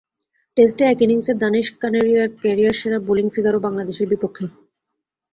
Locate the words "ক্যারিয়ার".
2.41-2.75